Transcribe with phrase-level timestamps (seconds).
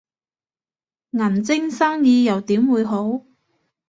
[1.11, 3.21] 銀晶生意又點會好